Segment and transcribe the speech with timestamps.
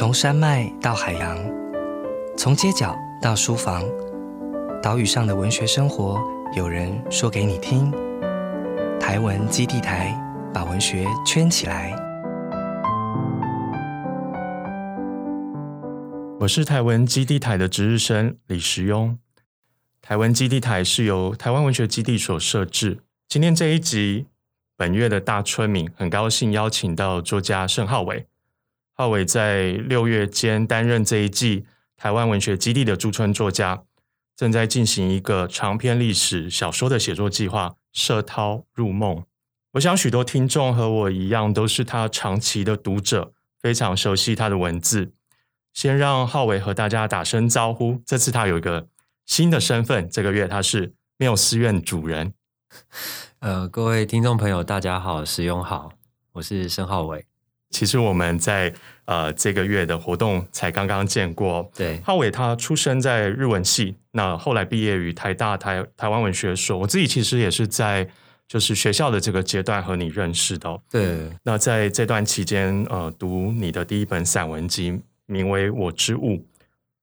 [0.00, 1.36] 从山脉到海洋，
[2.34, 3.84] 从街角到书房，
[4.82, 6.18] 岛屿上的文学生活，
[6.56, 7.92] 有人说给你听。
[8.98, 10.18] 台文基地台
[10.54, 11.94] 把文学圈起来。
[16.38, 19.14] 我是台文基地台的值日生李时庸。
[20.00, 23.00] 台文基地台是由台湾文学基地所设置。
[23.28, 24.24] 今天这一集，
[24.78, 28.24] 本月的大春名，很高兴邀请到作家盛浩伟。
[29.00, 31.64] 浩伟在六月间担任这一季
[31.96, 33.84] 台湾文学基地的驻村作家，
[34.36, 39.16] 正在进行一个长篇历史小说的写作计划《射涛入梦》。
[39.72, 45.14] 我想许多听众和我一样，都是他长期的读者，非常熟悉他的文字。
[45.72, 48.02] 先让浩伟和大家打声招呼。
[48.04, 48.88] 这次他有一个
[49.24, 52.34] 新的身份，这个月他是缪思院主人。
[53.40, 55.92] 呃，各位听众朋友，大家好，使用好，
[56.32, 57.29] 我是申浩伟。
[57.70, 58.72] 其实我们在
[59.04, 61.70] 呃这个月的活动才刚刚见过。
[61.74, 66.76] 对，浩伟他出生在日文系，那后来毕业于台大台台湾文学所。
[66.76, 68.08] 我自己其实也是在
[68.48, 70.80] 就是学校的这个阶段和你认识的。
[70.90, 76.36] 对，那在这段期间，呃，读你的第一本散文集，名为《我之物》。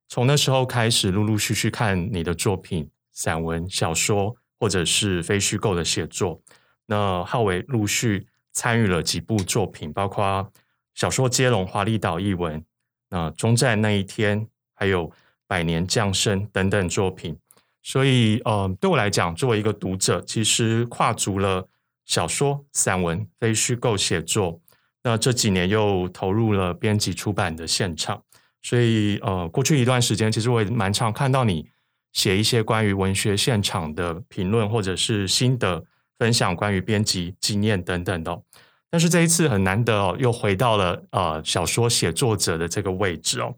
[0.09, 6.42] 从那时候开始，陆陆续续看你的作品，散文、小说或者是非虚构的写作。
[6.86, 8.28] 那浩伟陆续。
[8.58, 10.52] 参与了几部作品，包括
[10.95, 12.66] 小说接龙《华丽岛》译文，
[13.11, 15.11] 那终战那一天，还有
[15.45, 17.38] 百年降生等等作品。
[17.83, 21.67] 所以，呃，对我来讲，作为一个读者，其实跨足了
[22.05, 24.59] 小说、散文、非虚构写作。
[25.03, 28.23] 那这几年又投入了编辑出版的现场，
[28.63, 31.69] 所以，呃，过去一段时间，其实我也蛮常看到你
[32.11, 35.85] 写一些关于文学现场的评论，或者是心得。
[36.19, 38.41] 分享关于编辑经验等等的，
[38.90, 43.56] 但是这一次很难得哦，又回到了呃小说写作者的这个位置哦。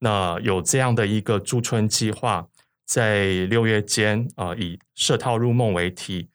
[0.00, 2.46] 那有这样的一个驻村计划，
[2.84, 6.28] 在六月间啊，以“设套入梦”为题，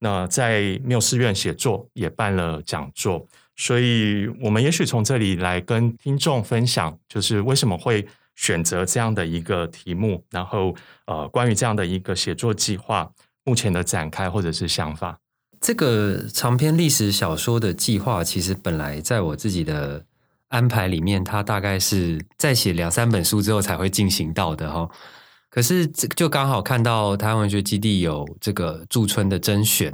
[0.00, 10.74] 那在缪斯院写作也办了讲座，所以我们也许从这里来跟听众分享，就是为什么会选择这样的一个题目，然后
[11.06, 13.10] 呃，关于这样的一个写作计划。
[13.46, 15.18] 目前的展开或者是想法，
[15.64, 20.04] 这个长篇历史小说的计划，其实本来在我自己的
[20.48, 24.86] 安排里面，它大概是在写两三本书之后才会进行到的哈。
[25.48, 29.90] 可是这就刚好看到台湾文学基地有这个驻村的甄选，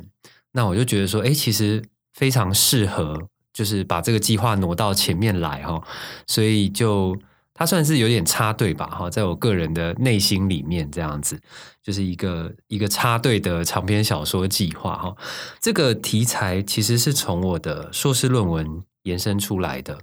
[0.50, 1.80] 那我就觉得说，哎，其实
[2.14, 3.16] 非常适合，
[3.52, 5.80] 就是把这个计划挪到前面来哈，
[6.26, 7.16] 所以就。
[7.60, 11.38] 它算是有点插队吧，哈，在我个人的内心里面，这样子
[11.82, 15.14] 就是一个一个插队的长篇小说计划，哈。
[15.60, 19.98] 这个题材其实是从我的硕士论文延伸出来的。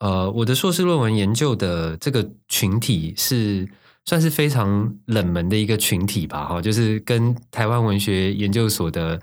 [0.00, 3.68] 呃，我的硕士论文研究的这个群体是
[4.04, 9.22] 算是非常冷门的一个群体吧，哈，就是跟台湾文学研究所的。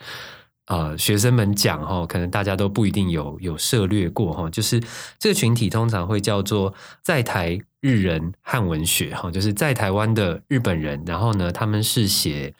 [0.67, 4.81] 呃，学生们讲哈，可能大家都不一定有有涉略过哈，就是
[5.17, 12.53] 这个群体通常会叫做在台日人汉文学哈，就是在台湾的日本人，然后呢，他们是写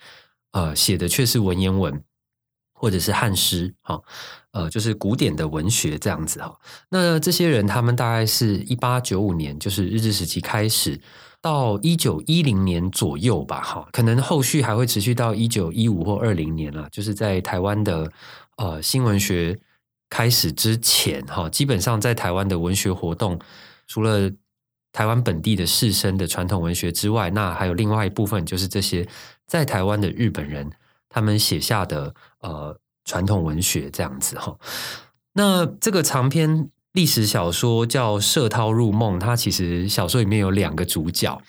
[0.54, 2.02] 呃写的却是文言文
[2.74, 4.02] 或者是汉诗哈，
[4.52, 6.58] 呃，就是古典的文学这样子哈。
[6.90, 11.00] 那这些人他们大概是一八九五年，就是日治时期开始。
[11.42, 16.88] 到一九一零年左右吧，哈，可能后续还会持续到一九一五或二零年了。
[16.92, 18.12] 就是在台湾的
[18.58, 19.58] 呃新文学
[20.10, 23.40] 开始之前，哈，基本上在台湾的文学活动，
[23.88, 24.30] 除了
[24.92, 29.08] 台湾本地的士绅的传统文学之外，那还有另外一部分，就是这些
[29.46, 30.70] 在台湾的日本人
[31.08, 34.58] 他们写下的呃传统文学这样子，哈。
[35.34, 36.70] 那这个长篇。
[36.98, 41.40] 历史小说叫《射涛入梦》，它其实小说里面有两个主角。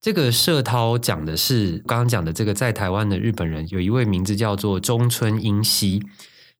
[0.00, 6.02] 这个射涛讲的是刚刚讲的这个在台湾的日本人，有一位名字叫做中村英熙。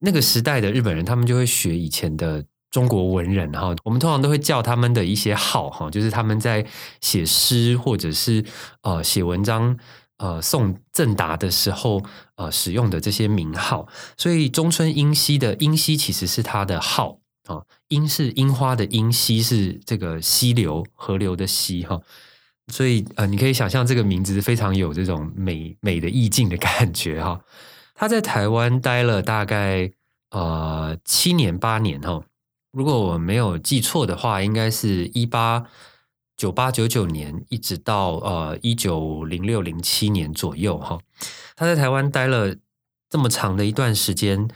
[0.01, 3.75] 那个时代的日本人，他们就会学以前的中国文人哈。
[3.83, 6.63] 我们通常都会叫他们的一些号哈，就是他们在
[7.01, 8.45] 写诗或者是
[8.83, 9.75] 呃写文章
[10.19, 12.03] 呃送赠答的时候
[12.35, 13.87] 呃使用的这些名号。
[14.15, 17.17] 所以中村英熙的英熙其实是他的号。
[17.49, 21.99] 啊，樱是樱花的樱，溪是这个溪流、河流的溪哈，
[22.67, 27.41] 所以呃，你可以想象这个名字非常有这种美美的意境的感觉哈。
[27.95, 29.91] 他在台湾待了大概
[30.29, 32.21] 呃七年八年哈，
[32.71, 35.65] 如果我没有记错的话，应该是一八
[36.37, 40.99] 九八九九年一直到呃一九零六零七年左右哈。
[41.55, 42.55] 他在台湾待了
[43.09, 44.47] 这么长的一段时间。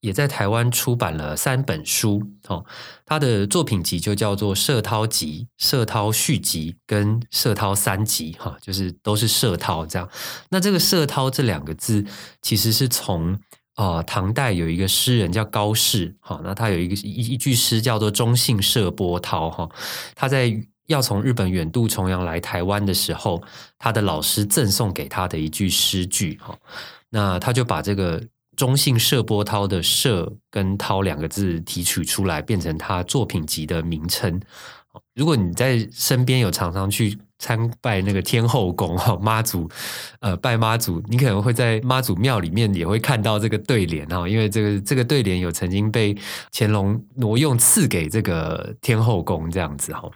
[0.00, 2.64] 也在台湾出版了三本书哦。
[3.04, 10.08] 他的作品集就叫做《社涛集》《社涛续集》跟《社涛三集》哈，就是都是社涛这样。
[10.50, 12.04] 那这个“社涛”这两个字，
[12.40, 13.38] 其实是从
[13.74, 19.68] 啊唐代有一个诗人叫高适哈，那他有一个一一句诗叫做“中性社波涛”哈，
[20.14, 20.52] 他在
[20.86, 23.42] 要从日本远渡重洋来台湾的时候，
[23.78, 26.56] 他的老师赠送给他的一句诗句哈，
[27.10, 28.22] 那他就把这个。
[28.56, 34.40] 中性射波涛的“射”跟“涛”两个字提取出来，变成他作品集的名称。
[35.14, 39.68] 如果你在身边有常常去参拜那个天后宫哈 妈祖，
[40.18, 46.16] 呃，拜妈祖，你可能会在妈祖庙里面也会看到这个对联哈，因为这个这个对联有曾经被
[46.52, 50.10] 乾隆挪用赐给这个天后宫这样子哈。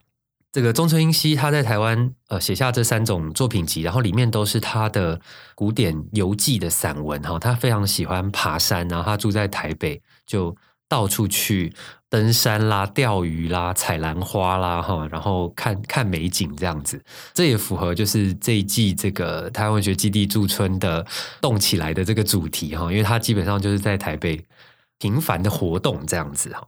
[0.55, 5.21] 这个中村英熙他在台湾呃写下这三种作品集，然后里面都是他的
[5.57, 7.37] 古典游记的散文哈。
[7.41, 10.57] 他非常喜欢爬山，然后他住在台北，就
[10.89, 11.75] 到处去
[12.09, 17.03] 登山啦、钓鱼啦、采兰花啦哈，然后看看美景这样子。
[17.33, 21.05] 这也符合就是这一季这个台湾文学基地驻村的
[21.41, 24.41] 动起来的这个主题哈，因为他基本上就是在台北
[25.01, 26.65] 频繁的活动这样子哈。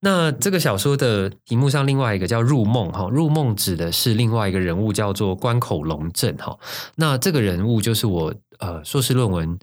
[0.00, 6.56] 那这个小说的题目上，另外一个叫入梦哈，入梦指的是另外一个人物，叫做关口龙镇哈。
[6.96, 9.58] 那这个人物就是我呃硕士论文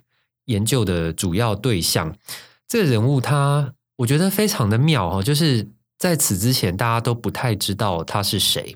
[0.45, 2.15] 研究的主要对象。
[2.67, 5.69] 这个人物他我觉得非常的妙哈，就是
[5.99, 8.75] 在此之前大家都不太知道他是谁。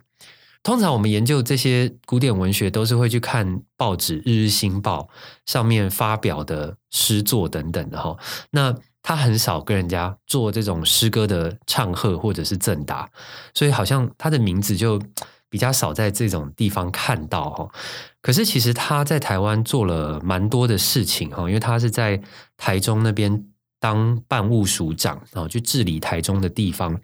[0.63, 5.10] 通常我们研究这些古典文学，都是会去看报纸《日日新报》
[5.51, 8.18] 上面发表的诗作等等的哈。
[8.51, 8.75] 那
[9.07, 13.09] 他很少跟人家做这种诗歌的唱和或者是赠答，
[13.54, 15.01] 所以好像他的名字就
[15.50, 17.69] 比较少在这种地方看到哈。
[18.21, 22.21] 可是其实他在台湾做了蛮多的事情哈，因为他是在
[22.57, 23.45] 台中那边
[23.80, 27.00] 当办务署长啊，去治理台中的地方，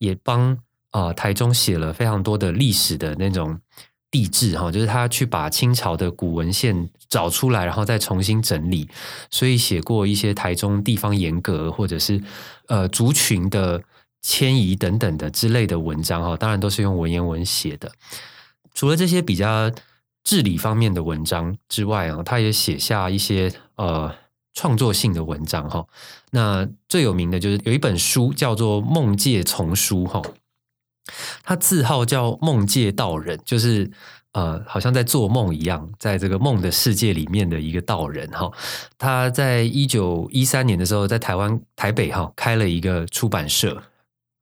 [0.00, 0.58] 也帮
[0.90, 3.56] 啊台中写了非常多的历史的那种。
[4.14, 8.88] 地质哈，就是他去把清朝的古文献找出来，然后再重新整理，
[9.28, 12.22] 所以写过一些台中地方严格或者是
[12.68, 13.82] 呃族群的
[14.22, 17.90] 迁移等等的之类的文章哈，当然都是用文言文写的。
[18.72, 19.68] 除了这些比较
[20.22, 24.14] 治理方面的文章之外啊，他也写下一些呃
[24.52, 25.84] 创作性的文章哈。
[26.30, 30.22] 那最有名的就是有一本书叫做《梦界丛书》哈。
[31.42, 33.90] 他字号叫梦界道人，就是
[34.32, 38.50] 呃，好像在做梦一样，在这个梦的世界里面的一个道人哈。
[38.98, 43.82] 他在一九一三年的时候，在台湾台北哈开了一个出版社，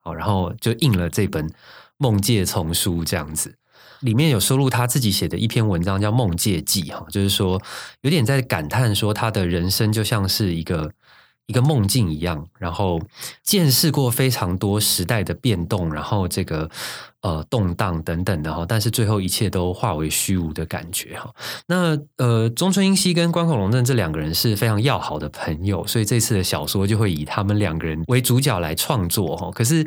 [0.00, 1.48] 好，然后就印了这本
[1.98, 3.54] 《梦界丛书》这样子，
[4.00, 7.60] 里面有收录他自己写的一篇文章，叫《梦界记》哈，就是说
[8.02, 10.92] 有点在感叹说他的人生就像是一个。
[11.46, 13.00] 一个梦境一样，然后
[13.42, 16.70] 见识过非常多时代的变动，然后这个
[17.20, 21.30] 呃动荡等等的哈，但是最后一切都化为虚无的感觉哈。
[21.66, 29.50] 那呃，中村英熙跟关口龙正这两个人是非常要好的朋友，所以这次的小说就会以他们两个人为主角来创作哈。
[29.50, 29.86] 可是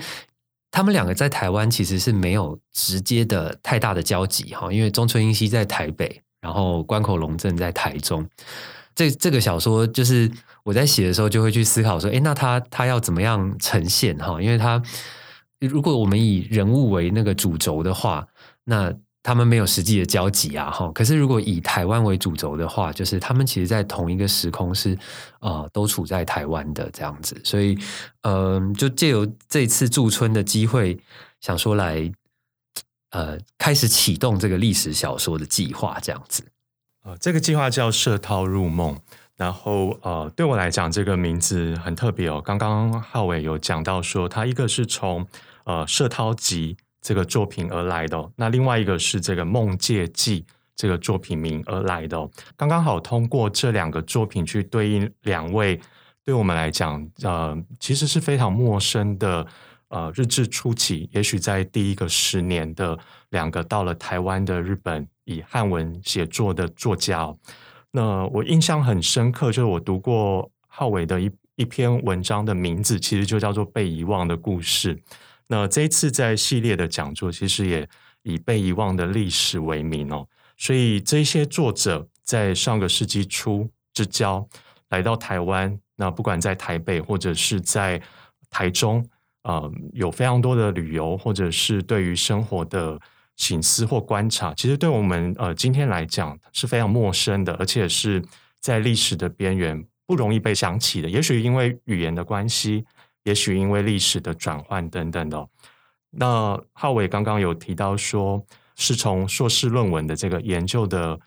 [0.72, 8.28] 他们两个在台湾其实是没有直接的太大的交集哈，因为中村英熙在台北，然后关口龙正在台中。
[8.94, 10.30] 这这个小说就是
[10.66, 14.42] 我在写的时候就会去思考说，哎，那他他要怎么样呈现哈？
[14.42, 14.82] 因为他
[15.60, 18.28] 如果我们以人物为那个主轴的话，
[18.64, 20.92] 那他们没有实际的交集啊哈。
[20.92, 24.98] 可是如果以台湾为主轴的话，就是他们其实在同一个时空是
[25.40, 27.40] 啊，都处在台湾的这样子。
[27.44, 27.78] 所以
[28.22, 31.00] 嗯，就借由这次驻村的机会，
[31.42, 32.12] 想说来
[33.12, 36.44] 呃开始启动这个历史小说的计划这样子。
[37.04, 39.00] 呃，这个计划叫“射涛入梦”，
[39.38, 42.42] 然后呃，对我来讲，这个名字很特别哦。
[42.42, 45.28] 刚刚浩伟有讲到说，他一个是从
[45.66, 50.42] 呃《射涛集》这个作品而来的，那另外一个是这个《梦界记》
[50.76, 52.30] 这个作品名而来的。
[52.56, 55.80] 刚刚好通过这两个作品去对应两位，
[56.24, 59.46] 对我们来讲，呃，其实是非常陌生的。
[59.90, 62.98] 呃，日治初期，也许在第一个十年的
[63.30, 67.32] 两个到了台湾的日本以汉文写作的作家，
[67.96, 74.94] 那我印象很深刻，就是我读过浩伟的一一篇文章的名字，其实就叫做《被遗忘的故事》。
[75.48, 77.88] 那这一次在系列的讲座，其实也
[78.24, 80.28] 以被遗忘的历史为名哦。
[80.58, 84.46] 所以这些作者在上个世纪初之交
[84.90, 88.02] 来到台湾，那不管在台北或者是在
[88.50, 89.08] 台中。
[89.48, 93.00] 呃，有非常多的旅游，或者是对于生活的
[93.38, 98.24] 醒思或观察，其实对我们呃今天来讲是非常陌生的，而且是
[98.62, 101.10] 在历史的边缘不容易被想起的。
[101.10, 102.86] 也许因为语言的关系，
[103.24, 105.48] 也许因为历史的转换等等的。
[106.12, 108.42] 那浩伟刚刚有提到说，
[108.78, 111.20] 是从硕士论文的这个研究的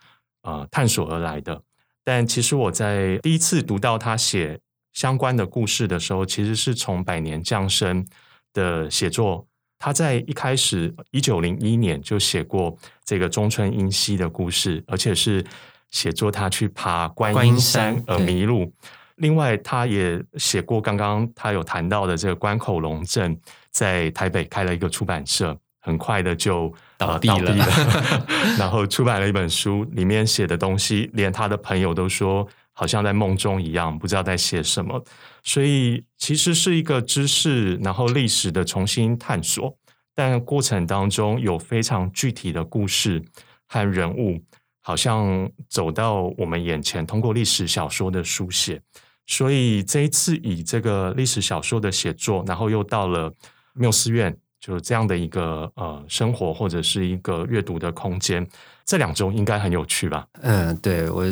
[0.42, 1.60] 呃探索而来的。
[2.02, 4.58] 但其实我在第一次读到他写
[4.94, 8.06] 相关的故事的时候，其实是从百年降生
[8.54, 9.46] 的写作。
[9.78, 15.44] 他在一开始一九零一年就写过这个中村英熙的故事，而且是
[15.90, 18.72] 写作他去爬观音山而迷路。
[19.16, 23.36] 另外，他也写过刚刚他有谈到的这个关口龙镇，
[23.70, 27.56] 在台北开了一个出版社，很快的就倒闭了。
[28.58, 32.46] 然后出版了一本书，里面写的东西，连他的朋友都说
[32.78, 35.04] 好像在梦中一样，不知道在写什么。
[35.42, 39.76] 所以其实是一个知识，然后历史的重新探索，
[40.14, 43.20] 但过程当中有非常具体的故事
[43.66, 44.40] 和人物，
[44.80, 48.80] 好像走到我们眼前，通过历史小说的书写。
[49.26, 53.34] 所以这一次以这个历史小说的写作，然后又到了
[53.74, 58.46] 缪斯院，就是这样的一个呃生活或者是一个阅读的空间，
[58.84, 60.24] 这两周应该很有趣吧？
[60.42, 61.24] 嗯，对我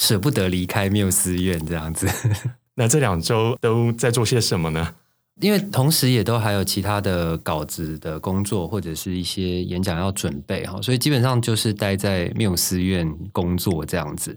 [0.00, 2.08] 舍不得离开缪斯院这样子。
[2.74, 4.94] 那这两周都在做些什么呢？
[5.42, 14.34] 因为同时也都还有其他的稿子的工作，或者是一些演讲要准备哈，所以基本上就是待在缪斯院工作这样子。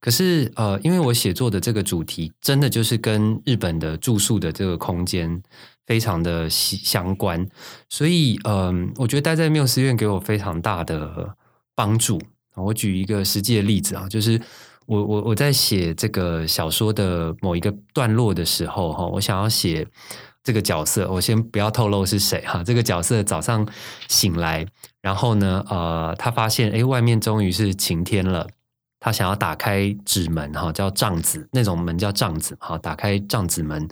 [0.00, 5.42] 可是呃，因为我写作的这个主题真的就是跟日本的住宿的这个空间
[5.86, 7.46] 非常的相关，
[7.90, 11.34] 所以嗯，我觉得待在缪斯院给我非常大的
[11.74, 12.20] 帮助。
[12.54, 14.40] 我举一个实际的例子啊，就是。
[14.86, 19.86] 我我我在写这个小说的某一个段落的时候，哈，我想要写
[20.42, 22.62] 这个角色，我先不要透露是谁哈。
[22.64, 23.66] 这个角色早上
[24.08, 24.66] 醒来，
[25.00, 28.48] 然后呢，呃，他发现哎，外面终于是晴天了。
[29.04, 32.78] 他想要打开纸门哈，叫帐子，那种门叫帐子哈。
[32.78, 33.88] 打开帐子门，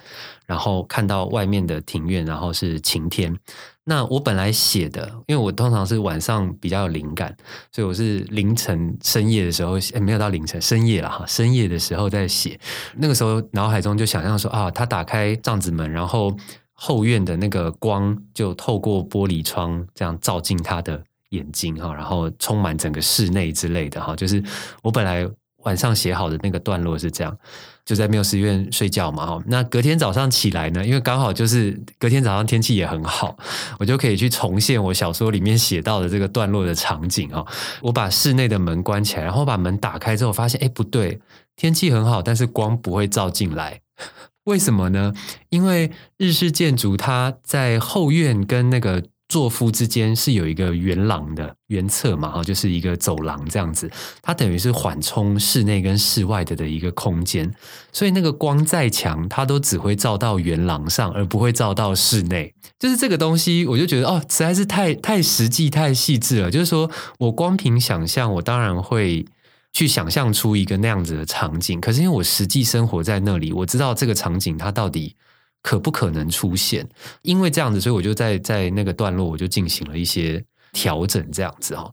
[0.47, 3.37] 然后看到外面的庭院，然后是晴天。
[3.83, 7.37] 那我本来写的，因为我通常是晚上比较有灵感，
[7.73, 12.57] 所以我是凌晨深夜的时候，没有到凌晨深夜了哈，深夜的时候在写。
[12.95, 16.33] 那个时候脑海中就想象说啊，他打开帐子门，然后
[16.73, 21.03] 后院的那个光就透过玻璃窗这样照进他的。
[21.31, 24.43] 眼睛哈，然后充满整个室内之类的哈，就是
[24.83, 25.27] 我本来
[25.65, 27.37] 晚上写好的那个段落是这样，
[27.85, 29.39] 就在缪斯院睡觉嘛哈。
[29.47, 33.37] 那隔天早上起来呢，因为刚好就是隔天早上天气也很好，
[33.79, 37.45] 我就可以去重现我小说里面写到的这个段落的场景哈。
[37.83, 41.21] 我把室内的门关起来，然后把门打开之后，发现哎不对，
[41.57, 43.81] 天气很好，但是光不会照进来，
[44.45, 45.13] 为什么呢？
[45.51, 49.05] 因为日式建筑它在后院跟那个。
[49.31, 53.89] 座夫之间是有一个圆廊的圆侧嘛，哈，就是一个走廊这样子，
[54.21, 57.49] 它等于是缓冲室内跟室外的的一个空间，
[57.93, 62.53] 所以那个光再强，它都只会照到圆廊上，而不会照到室内。
[62.81, 66.51] 就是这个东西，我就觉得哦，实在是太太实际、太细致了。
[66.51, 69.25] 就是说我光凭想象，我当然会
[69.73, 75.15] 去想象出一个那样子的场景，可是因为我实际生活在那里，我知道这个场景它到底。
[75.63, 76.89] 可不可能出现？
[77.23, 81.93] 因为这样子，所以我就在在那个段落，我就进行了一些调整，这样子哈。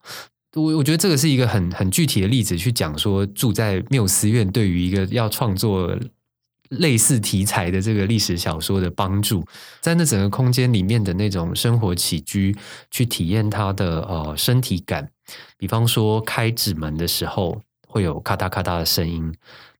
[0.56, 5.96] 我我觉得这个是一个很很具体的例子，去讲说住在缪斯院对于一个要创作
[6.70, 9.46] 类似题材的这个历史小说的帮助，
[9.82, 12.56] 在那整个空间里面的那种生活起居，
[12.90, 15.12] 去体验它的呃身体感。
[15.58, 19.32] 比方说开纸门的时候会有咔嗒咔嗒的声音，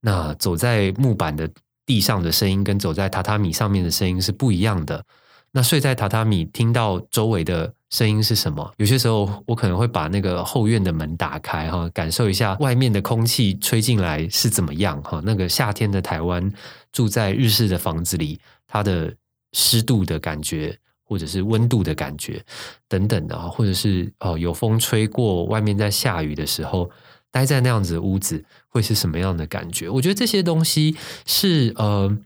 [0.02, 1.50] 那走在木板的。
[1.88, 5.04] 地上的声音跟走在榻榻米上面的声音是不一样的。
[5.52, 8.72] 那睡在榻榻米听到周围的声音是什么？
[8.76, 15.22] 有些时候我可能会把那个后院的门打开哈，感受一下外面的空气吹进来是怎么样哈。
[15.24, 16.52] 那个夏天的台湾，
[16.92, 19.12] 住在日式的房子里，它的
[19.54, 22.44] 湿度的感觉，或者是温度的感觉
[22.90, 26.92] 等等的，或者是哦有风吹过，外面在下雨的时候。
[27.32, 29.90] 待在那样子的屋子会是什么样的感觉？
[29.90, 32.18] 我觉得这些东西是呃，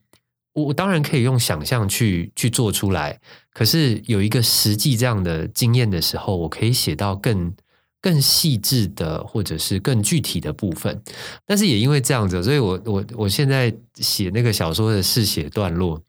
[0.53, 3.19] 我当然可以用想象去去做出来，
[3.53, 7.53] 可是有一个实际这样的经验的时候，我可以写到更
[7.99, 11.01] 更细致的或者是更具体的部分。
[11.45, 16.01] 但是也因为这样子，所以我我我现在写那个小说的试写段落，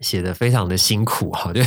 [0.00, 1.60] 写的非常的辛苦哈， 就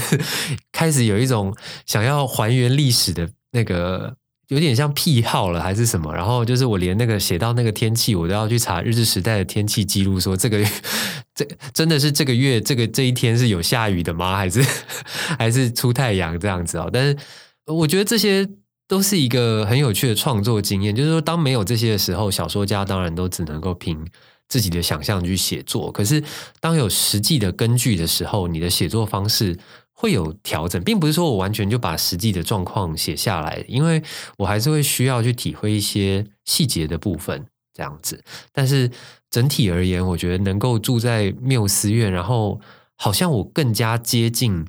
[0.71, 4.17] 开始有一种想要还原历史的那个。
[4.49, 6.13] 有点像癖好了还是什么？
[6.13, 10.63] 然后就是我连那个写到那个天气，我都要去查日治时代的天气记录，说这个
[11.33, 14.35] 这真的是这个月这个这一天是有下雨的吗？
[14.35, 14.65] 还是
[15.37, 16.89] 还是出太阳这样子哦？
[16.91, 17.17] 但是
[17.65, 18.47] 我觉得这些
[18.87, 20.95] 都是一个很有趣的创作经验。
[20.95, 24.03] 就是说，当没有这些的时候，小说家当然都只能够凭
[24.47, 25.91] 自己的想象去写作。
[25.91, 26.23] 可是
[26.59, 29.55] 当有实际的根据的时候，你的写作方式
[30.01, 34.01] 会有调整，并不是说我完全就把实际的状况写下来，因为
[34.37, 38.23] 我还是会需要去体会一些细节的部分，这样子。
[38.53, 38.89] 但是
[39.29, 42.61] 整体而言，我觉得能够住在缪斯院，然后
[42.95, 44.65] 好像我更加接近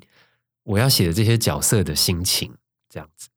[0.65, 2.53] 我要写的这些角色的心情，
[2.89, 3.29] 这样子。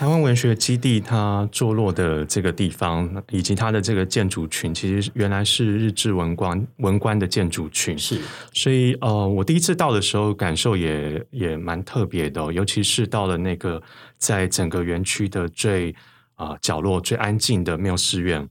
[0.00, 7.98] 台湾文学基地它坐落的这个地方，以及它的这个建筑群，其实原来是日治文官文官的建筑群。
[7.98, 8.18] 是，
[8.54, 13.82] 所以呃，我第一次到的时候，感受也也蛮特别的，尤其是到了那个
[14.16, 15.94] 在整个园区的最
[16.34, 18.48] 啊角落、最安静的缪斯院。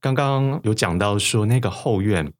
[0.00, 2.32] 刚刚有讲到说那个后院。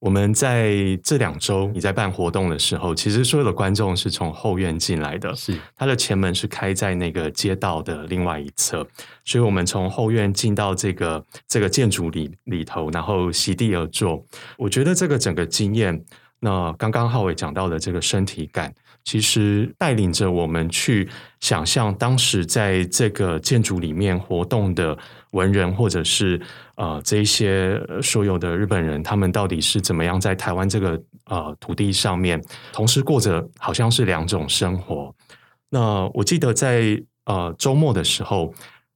[0.00, 8.86] 我们在这两周你在办活动的时候，其实所有的观众是从后院进来的，是它的前门是开在那个街道的另外一侧，
[9.24, 14.24] 所以我们从后院进到这个这个建筑里里头，然后席地而坐。
[14.56, 16.00] 我觉得这个整个经验，
[16.38, 18.72] 那刚刚浩伟讲到的这个身体感，
[19.08, 21.08] 其实带领着我们去
[21.40, 24.98] 想象当时在这个建筑里面活动的。
[25.32, 26.40] 文人或者是
[26.76, 35.14] 呃这一些所有的日本人，他们到底是怎么样在台湾这个呃土地上面，同时过着好像是两种生活？
[35.68, 38.54] 那我记得在呃周末的时候，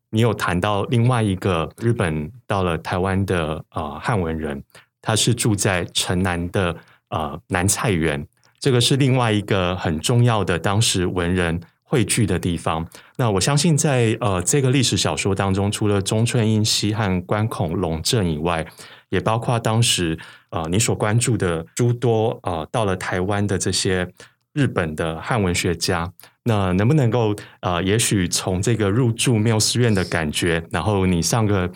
[0.08, 4.64] 你有谈到另外一个日本到了台湾的呃汉文人，
[5.02, 6.74] 他是住在城南的
[7.10, 8.26] 呃南菜园，
[8.62, 11.60] 这个是另外一个很重要的当时文人。
[11.84, 12.88] 汇聚的地方。
[13.18, 18.66] 那我相信，在呃这个历史小说当中，除了中村英熙和关孔龙正以外，
[19.10, 24.10] 也包括当时呃你所关注的诸多呃到了台湾的这些
[24.54, 26.10] 日本的汉文学家。
[26.44, 31.70] 那能不能够呃，也许从这个入住缪斯院的感觉，然后你上个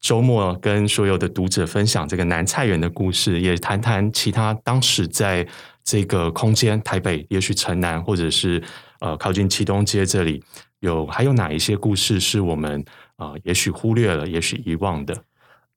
[0.00, 5.44] 周末跟所有的读者分享这个南菜园的故事，也谈谈其他当时在
[5.86, 8.62] 这个空间，台北，也许城南，或者是。
[9.00, 10.42] 呃，靠近启东街这里
[10.80, 12.82] 有还有哪一些故事是我们
[13.16, 15.14] 啊，也许忽略了，也许遗忘的？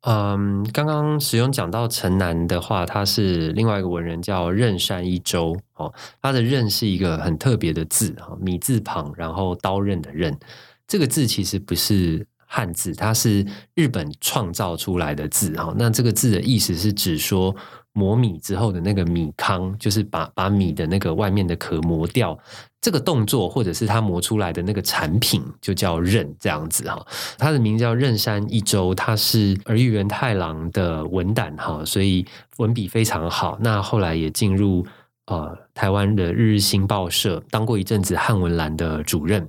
[0.03, 10.39] 嗯，刚刚使用讲到城南的话，他是另外一个文人叫任山一周哦，他的任是一个很特别的字哈，米字旁，然后刀刃的刃，
[10.88, 15.75] 这个字其实不是汉字，它是日本创造出来的字哈。
[15.77, 17.53] 那这个字的意思是指说。
[17.99, 22.38] 磨米之后的那个米糠，就是把把米的那个外面的壳磨掉，
[22.79, 27.05] 这个动作或者是它磨出来的那个产品，就叫刃这样子哈。
[27.38, 32.25] 它的名叫刃山一周，它是儿玉源太郎的文胆哈，所以
[32.57, 33.57] 文笔非常好。
[33.59, 34.85] 那后来也进入。
[35.29, 39.47] 呃，台湾的日日新报社当过一阵子汉文栏的主任。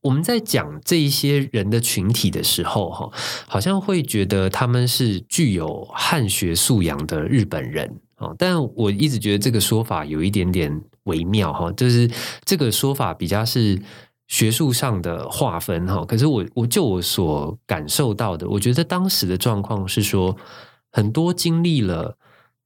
[0.00, 3.10] 我们在讲这一些人的群体的时候，哈，
[3.48, 8.32] 好像会觉得他们是具有汉学素养的日本人啊。
[8.38, 12.08] 但我一直觉得这个说法有一点点微妙哈，就是
[12.44, 13.76] 这个说法比较是
[14.28, 16.04] 学术上的划分哈。
[16.04, 20.36] 可是我我就我所感受到的，我觉得当时的状况是说，
[20.92, 22.16] 很多经历了。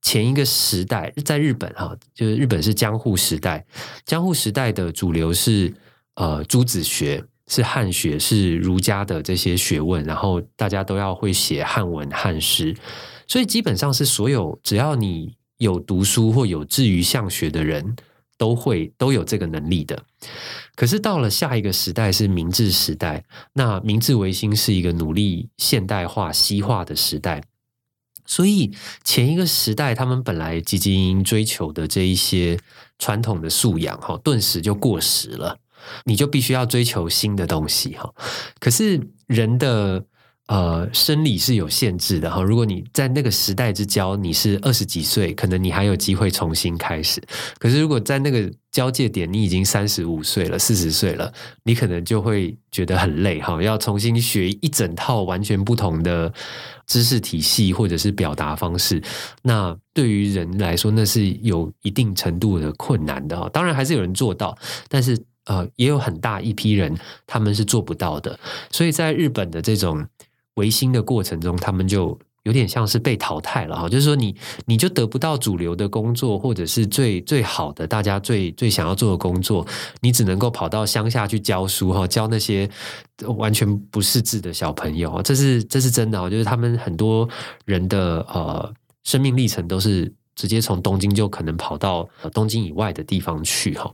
[0.02, 3.64] 前一个时代在日本哈，就是日本是江户时代，
[4.04, 5.72] 江户时代的主流是
[6.14, 12.74] 呃朱子学，是汉学，是儒家的这些学问，然后大家都要会写汉文汉诗，
[13.28, 17.94] 所以基本上是所有只要你有读书或有志于向学的人
[18.38, 20.02] 都会都有这个能力的。
[20.74, 27.42] 可是到了下一个时代是明治时代，那明治维新是一个努力现代化西化的时代。
[28.30, 32.56] 所以前一个时代，他们本来积极追求的这一些
[32.96, 35.58] 传统的素养，哈，顿时就过时了。
[36.04, 38.14] 你就必须要追求新的东西，哈。
[38.60, 40.04] 可是人的。
[40.50, 42.42] 呃，生理是有限制的哈。
[42.42, 47.22] 如果你在那个时代之交，你是二十几岁，可能你还有机会重新开始。
[47.60, 51.32] 可是如果在那个交界点，你已经三十五岁了、四十岁了，
[51.62, 56.32] 你可能就会觉得很累哈，要重新学一整套完全不同的
[56.84, 59.00] 知识体系或者是表达方式。
[59.42, 63.48] 那对于人来说，那是有一定程度的困难的哈。
[63.50, 64.58] 当然还是有人做到，
[64.88, 66.92] 但是呃，也有很大一批人
[67.24, 68.36] 他们是做不到的。
[68.72, 70.04] 所以在日本的这种。
[70.54, 74.34] 维新的过程中，他们就有点像是被淘汰了哈，就是说你
[74.64, 79.66] 你就得不到主流的工作，或者是最最好的大家最最想要做的工作，
[80.00, 82.68] 你只能够跑到乡下去教书哈，教那些
[83.36, 87.28] 完全不识字的小朋友，这是这是真的哦，就是他们很多
[87.66, 88.72] 人的呃
[89.04, 93.90] 生命历程都是直接从东京就可能跑到东京以外的地方去哈。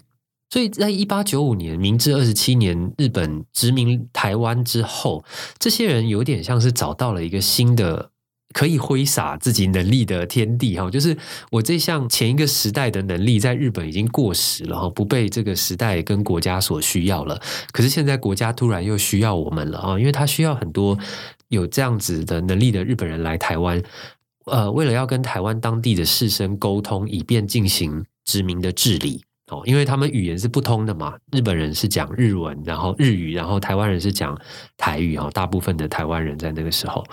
[0.57, 5.23] 所以在一八九五年，明治二十七年，日本殖民台湾之后，
[5.59, 8.11] 这些人有点像是找到了一个新的
[8.55, 11.14] 可以挥洒自己能力的天地哈，就是
[11.51, 17.38] 我这项前一个时代的能力在日本已经过时了哈，不被这个时代跟国家所需要了。
[17.71, 20.99] 可是现在国家突然又需要我们了啊，因为他需要很多
[21.49, 23.83] 有这样子的能力的日本人来台湾，
[24.47, 29.23] 呃，为了要跟台湾当地的士绅沟通，以便进行殖民的治理。
[29.49, 34.37] 哦，因为他们语言是不通的嘛，日本人是讲日文，然后日语，然后台湾人是讲
[34.77, 37.05] 台语哦，大部分的台湾人在那个时候，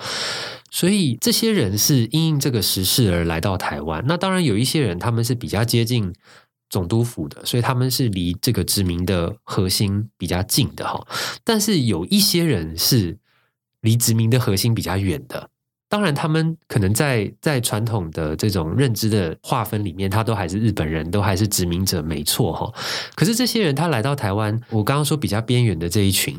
[0.71, 4.03] 所以这些人是因应这个时事而来到台湾。
[4.07, 6.11] 那当然有一些人他们是比较接近
[6.71, 11.05] 总督府的，所以他们是离这个殖民的核心比较近的哈。
[11.43, 13.19] 但是有一些人是
[13.81, 15.51] 离殖民的核心比较远的。
[15.93, 22.73] 当然，他们可能在在传统的这种认知的划分里面，他都还是日本人，都还是殖民者，没错哈。
[23.13, 26.35] 可是这些人他来到台湾，我刚刚说比较边缘的这一群，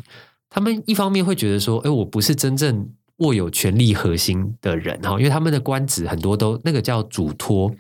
[0.50, 7.72] 他们一方面会觉得说，哎，我不是真正握有权力核心的人哈，因为他们的官职很多都那个叫主托，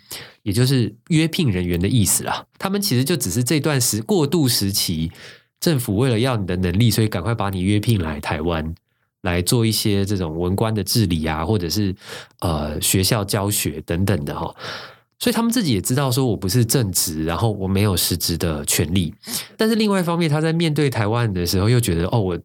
[0.44, 2.46] 也就是约聘人员的意思啦。
[2.56, 5.10] 他们其实就只是这段时过渡时期，
[5.58, 8.76] 政府为了要你的能力，所以赶快把你约聘来台湾。
[9.24, 11.94] 来做一些这种文官的治理啊，或者是
[12.40, 14.54] 呃学校教学等等的哈，
[15.18, 19.14] 所以他们自己也知道说我不是正职，然后我没有实职的权利。
[19.56, 22.38] 但是另外一方面，他在面对台湾的时候，又觉得哦，我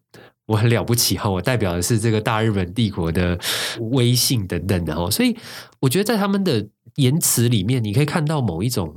[0.46, 3.38] 我很了不起哈，我代表的是这个大日本帝国的
[3.92, 5.10] 威信等等的哈。
[5.10, 5.36] 所以
[5.80, 8.96] 我觉得在他们的言辞里面，你可以看到某一种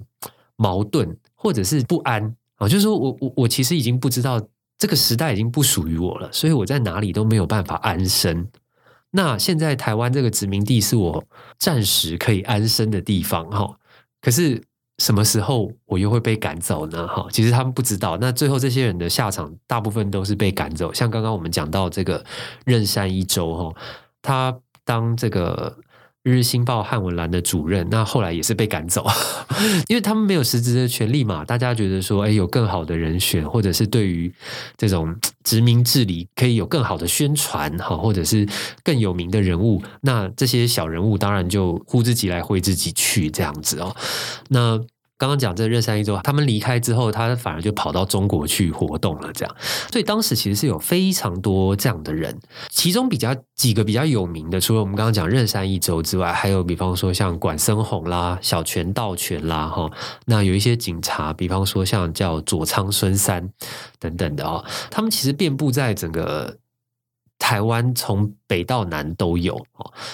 [0.56, 4.42] 矛盾或者是不安啊，就是说我我我其实已经不知道。
[4.84, 8.46] 这个时代已经不属于我了，所以我在哪里都没有办法安身。
[9.12, 11.24] 那现在台湾这个殖民地是我
[11.58, 13.74] 暂时可以安身的地方，哈。
[14.20, 14.62] 可是
[14.98, 17.08] 什么时候我又会被赶走呢？
[17.08, 18.18] 哈，其实他们不知道。
[18.20, 20.94] 那最后这些人的下场，大部分都是被赶走。
[20.94, 22.22] 像刚刚我们讲到这个
[22.66, 23.74] 任山一周，哈，
[24.22, 25.74] 他当这个。
[26.24, 29.06] 日日新报汉文栏的主任，那后来也是被赶走，
[29.88, 31.44] 因为他们没有实质的权利嘛。
[31.44, 34.34] 大家觉得说，哎，有更好的人选，或者是对于
[34.78, 38.48] 这种 殖民治理可以有更好的宣传，哈，或者是
[38.84, 43.96] 更有名的人物，那这些小人物当然就呼之即来挥之即去这样子哦。
[44.50, 44.80] 那。
[45.18, 49.32] 刚刚讲这任山一周，他们离开之后，他反而就跑到中国去活动了。
[49.32, 49.56] 这样，
[49.92, 52.38] 所以当时其实是有非常多这样的人，
[52.70, 59.90] 其中比较几个比较有名的，除了我们刚刚讲任山一周之外，还有比方说像管森宏啦、小泉道全啦，哈，
[60.26, 63.50] 那有一些警察，比方说像叫佐仓孙三
[64.00, 66.58] 等等的哦，他们其实遍布在整个
[67.40, 69.66] 台湾，从北到南都有。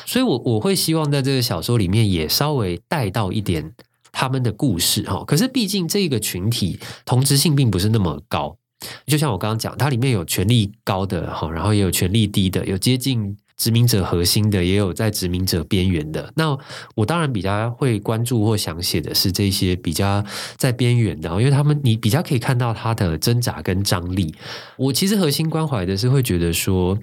[0.06, 3.74] 所以我我会希望在这个小说里面也稍微带到一点。
[4.12, 8.58] 他们的故事哈，可是毕竟这个群体同质性并不是那么高。
[9.06, 16.32] 就像我刚刚讲，它里面有权力高的哈，然后也有权力低的，有接近殖民者核心的，也有在殖民者边缘的。
[16.38, 16.58] 那
[16.96, 20.24] 我当然比较会关注或想写的是这些比较
[20.56, 24.34] 在边缘的，因为他们你比较可以看到他的挣扎跟张力。
[24.78, 26.98] 我其实核心关怀的是会觉得说，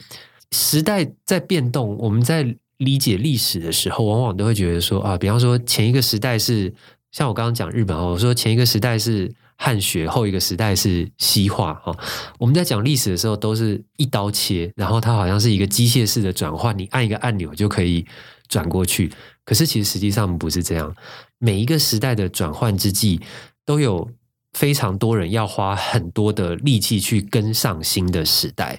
[0.52, 6.72] 时代在变动，我们在理解历史的时候，往往都会觉得说啊，比方说前一个时代是。
[7.16, 11.96] 像我刚刚讲日本哦，我说前一个时代是汉学，后一个时代是西化哈。
[12.38, 18.04] 我们在讲历史的时候，都是一刀切，然后它好像是一个机械式的转换，你按一个按钮就可以
[18.48, 19.10] 转过去。
[19.46, 20.94] 可是其实实际上不是这样，
[21.38, 23.18] 每一个时代的转换之际，
[23.64, 24.10] 都有
[24.52, 28.78] 非常多人要花很多的力气去跟上新的时代，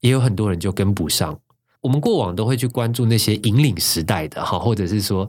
[0.00, 1.38] 也有很多人就跟不上。
[1.80, 5.28] 我们过往都会去关注那些引领时代的哈，或者是说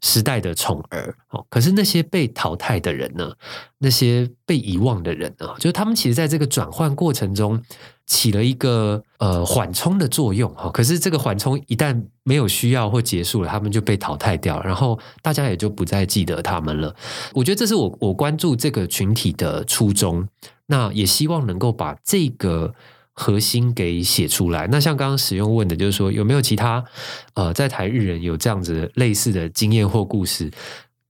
[0.00, 1.44] 时代的宠儿哦。
[1.50, 3.32] 可是那些被淘汰的人呢？
[3.78, 5.46] 那些被遗忘的人呢？
[5.58, 7.62] 就是他们其实在这个转换过程中
[8.06, 10.70] 起了一个呃缓冲的作用哈。
[10.70, 16.94] 可是这个缓冲一旦没有需要或结束了，他们就被淘汰掉，然后大家也就不再记得他们了。
[17.34, 20.26] 我觉得这是我我关注这个群体的初衷。
[20.66, 22.74] 那也希望能够把这个。
[23.20, 24.66] 核心给写出来。
[24.68, 26.82] 那像刚刚使用问的，就是说有没有其他
[27.34, 30.50] 呃，在台日人有这样子类似的经验或故事？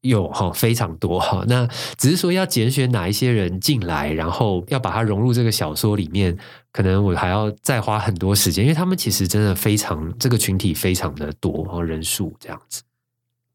[0.01, 1.45] 有哈，非常多哈。
[1.47, 6.37] 那只是说要拣选哪一些人进来，然后要把它融入这个小说里面，
[6.73, 12.83] 可能我还要再花很多时间，因为他们其实真的非常这个群体非常的多，然后人数这样子。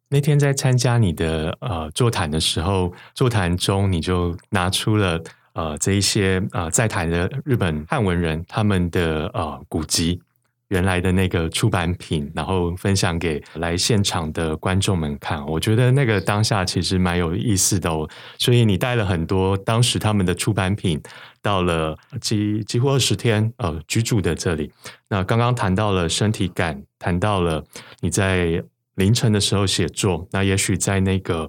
[0.08, 5.22] 那天在参加你的呃座谈的时候，座谈中你就拿出了。
[5.56, 10.22] 呃，这一些呃，在台的日本汉文人他们的呃古籍
[10.68, 15.46] 原来的那个出版品，然后分享给来现场的观众们看。
[15.48, 18.10] 我觉得那个当下其实蛮有意思的哦。
[18.38, 21.02] 所以你带了很多当时他们的出版品
[21.42, 24.72] 到了几几乎二十天呃居住的这里。
[25.08, 27.64] 那刚刚谈到了身体感，谈到了
[28.02, 28.62] 你在
[28.96, 31.48] 凌晨的时候写作，那也许在那个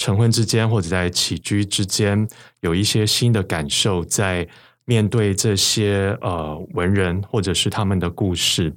[0.00, 2.26] 晨昏之间，或者在起居之间，
[2.60, 4.48] 有一些新的感受，在
[4.86, 8.72] 面对这些呃文人或者是他们的故事。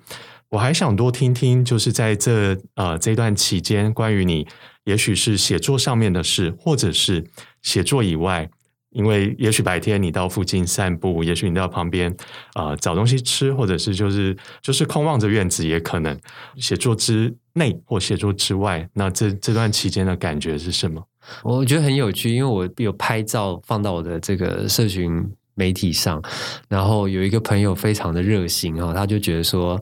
[0.49, 4.45] 我还想多听听，就是在这呃这段期间，关于你，
[4.83, 7.25] 也许是写作上面的事，或者是
[7.61, 8.49] 写作以外，
[8.89, 12.13] 因为也许白天你到附近散步，也许你到旁边
[12.55, 16.19] 啊找东西吃，或者是就是就是空望着院子，也可能
[16.57, 21.01] 写作之内或写作之外，那这这段期间的感觉是什么？
[21.43, 26.21] 我觉得很有趣，因为我有拍照放到我的这个社群媒体上，
[26.67, 29.81] 然后有一个朋友非常的热心哦，他就觉得说。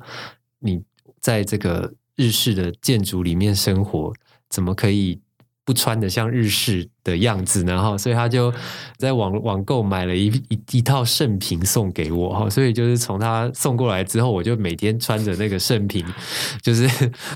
[0.63, 0.80] 你
[1.19, 4.13] 在这个日式的建筑里面生活，
[4.47, 5.19] 怎么可以
[5.63, 7.82] 不穿的像日式的样子呢？
[7.82, 8.54] 哈，所以他就
[8.97, 16.06] 在网网购买了一一一套圣品送给我哈，所以就是从他送过来之后，我就每天穿着那个圣品，
[16.62, 16.89] 就是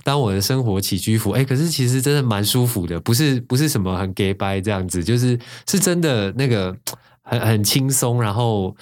[0.03, 1.31] 当我的生活起居服。
[1.31, 6.75] 哎，可是其实真的蛮舒服的，不是不是什么很 gay 掰这样子，就是是真的那个
[7.21, 8.75] 很很轻松，然后。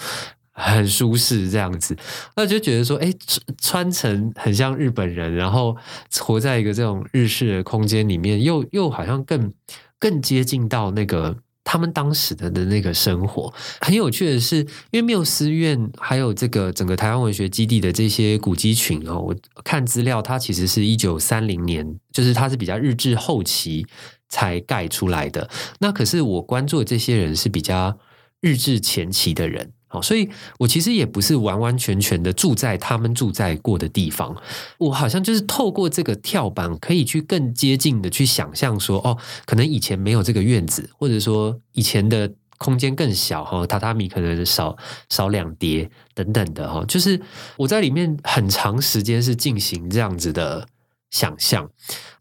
[0.54, 1.98] 很舒适这样子，
[2.36, 3.12] 那就觉得说，哎，
[3.60, 5.76] 穿成很像日本人，然后
[6.20, 9.52] 活在一个这种日式的空间里面，又又好像更
[9.98, 13.52] 更接近到那个他们当时的的那个生活。
[13.82, 14.58] 很有趣的是，
[14.92, 23.88] 因为缪斯院还有这个整个台湾文学基地的这些古迹群哦，我看资料，它其实是一九三零年，就是它是比较日治后期
[24.30, 25.50] 才盖出来的。
[25.80, 27.98] 那可是我关注的这些人是比较
[28.39, 29.72] 日治前期的人。
[29.94, 30.28] 好，所以
[30.58, 34.36] 我其实也不是完完全全的住在他们住在过的地方，
[34.80, 44.76] 我好像就是透过这个跳板，可以去更接近的去想象说，哦，可能以前没有这个院子，或者说以前的空间更小哈，榻榻米可能少
[45.10, 47.22] 少两叠等等的哈，就是
[47.58, 50.68] 我在里面很长时间是进行这样子的
[51.12, 51.70] 想象，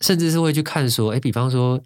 [0.02, 1.80] 甚至是会去看说，哎，比方说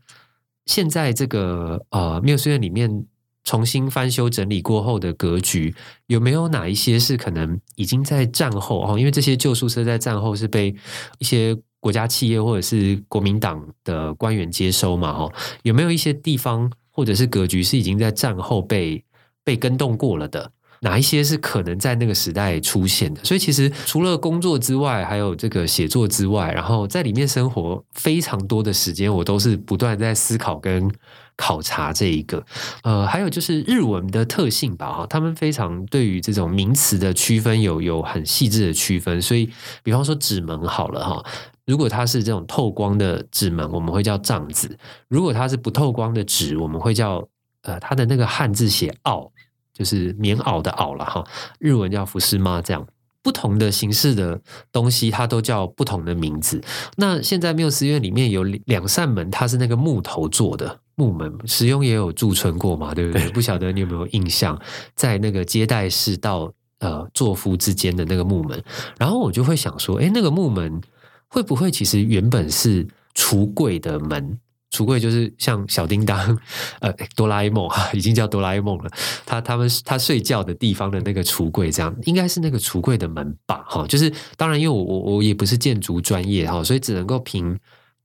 [0.65, 3.07] 现在这个呃缪斯院里面。
[3.47, 5.73] 重新翻修整理过后的格局，
[6.09, 8.99] 有没有哪一些是可能已经在战后哦？
[8.99, 10.75] 因为这些旧宿舍在战后是被
[11.21, 15.13] 一些国家企业或者是国民党的官员接收嘛？
[15.13, 15.33] 哈，
[15.63, 19.05] 有没有一些地方或者是格局是已经在战后被
[19.45, 20.51] 被跟动过了的？
[20.81, 23.25] 哪一些是可能在那个时代出现的？
[23.25, 30.91] 所以其实除了工作之外，还有这个写作之外，然后在里面生活非常多的时间，我都是不断在思考跟。
[31.37, 32.45] 考察这一个，
[32.83, 39.51] 呃，还有就是日文的特性吧，哈，他们非常对于这种名词的区分有有很细致的区分，所以，
[39.83, 41.25] 比方说纸门好了哈，
[41.67, 44.69] 如果它是这种透光的纸门，我们会叫帐子；
[45.09, 47.29] 如果它是不透光的纸，我们会叫
[47.63, 49.31] 呃，它的那个汉字写袄，
[49.75, 51.25] 就是棉袄的袄了哈，
[51.59, 52.63] 日文叫服饰吗？
[52.65, 52.87] 这样
[53.27, 56.63] 不同的形式的东西，它都叫不同的名字。
[56.97, 60.79] 那现在缪斯院里面有两扇门，它是那个木头做的。
[60.95, 63.29] 木门使用也有驻村过嘛，对不对？
[63.31, 64.57] 不晓得你有没有印象，
[64.95, 68.63] 在那个接待室到呃坐夫之间的那个木门，
[68.97, 70.81] 然后我就会想说，哎，那个木门
[71.27, 72.87] 会不会其实原本是
[73.17, 74.39] 橱柜的门？
[74.77, 76.39] 橱柜就是像小叮当，
[76.81, 78.91] 呃，哆啦 A 梦哈，已经叫哆啦 A 梦了。
[79.25, 83.65] 他他们他睡觉的地方的那个橱柜，这样应该是那个橱柜的门吧？
[83.67, 87.59] 哈，就是当然，因为我我我也不是建筑专业哈，所以只能够凭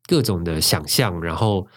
[0.07, 1.67] 各种的想象，然后。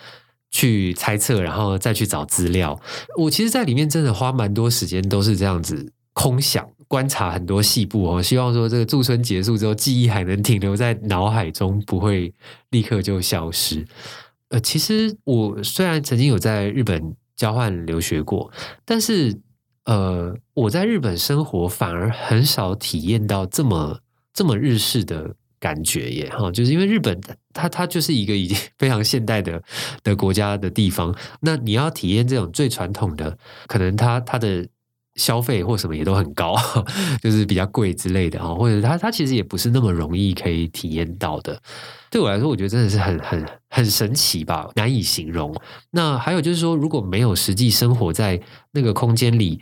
[0.57, 2.81] 去猜测，然后再去找资料。
[3.17, 8.23] 我其实，在里面真的花蛮多时间，都是这样子空想、观察很多细部哦。
[8.23, 12.33] 希望说，这个驻村结束之后，记忆还能停留在脑海中，不会
[12.71, 13.85] 立刻就消失。
[14.55, 18.53] 呃，其实我虽然曾经有在日本交换留学过，
[18.85, 19.41] 但是
[19.85, 23.99] 呃，我在日本生活反而很少体验到这么
[24.33, 25.35] 这么日式的。
[25.61, 27.19] 感觉耶哈，就是因为日本
[27.55, 29.63] 它它就是一个已经非常现代的
[30.03, 34.69] 的国家的地方，那你要体验这种最传统的，可能它它的
[35.17, 36.57] 消费或什么也都很高，
[37.23, 41.61] 就是比较贵之类的哈，或者它它其实也不是那么容易可以体验到的。
[42.11, 45.55] 对我来说，我觉得真的是很很很神奇吧，难以形容。
[45.91, 48.41] 那还有就是说，如果没有实际生活在
[48.73, 49.61] 那个空间里。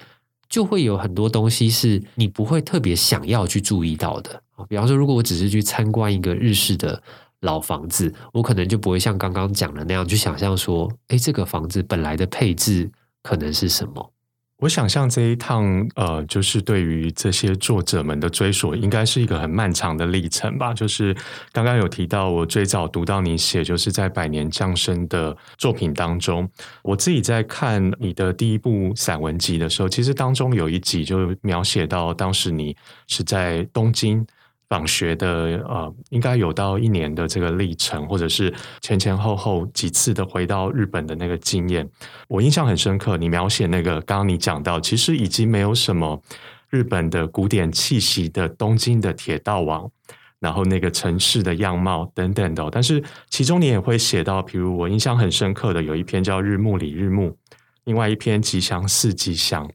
[0.49, 7.03] 就会有很多东西是你不会特别想要去注意到的比方说，如果我只是去参观一个日式的
[7.41, 12.91] 老房子，我可能就不会像刚刚讲的那样去想象说，哎，这个房子本来的配置
[13.23, 14.12] 可能是什么。
[14.62, 20.72] 我想象这一趟，呃，就是对于这些作者们的追索，应该是一个很漫长的历程吧。
[20.72, 21.12] 就是
[21.51, 26.48] 刚刚有提到，我最早读到你写，就是在百年降生的作品当中，
[26.83, 32.77] 我自己在看你的第一部散文集的时候，其实当中有一集就描写到，当时你
[33.09, 34.25] 是在东京。
[34.73, 41.87] 访学的呃，应该有到一年的这个历程，或者是前前后后几次的回到日本的那个经验，
[42.27, 43.19] 我印象很深刻。
[43.19, 46.19] 你描写那个刚刚你讲到，其实已经没有什么
[46.71, 49.87] 日本的古典气息的东京的铁道网，
[50.41, 52.67] 然后那个城市的样貌等等的。
[52.73, 57.29] 但是其中你也会写到，比如我印象很深刻的有一篇叫《日暮里日暮》，
[57.85, 59.69] 另外一篇《吉祥寺吉祥》，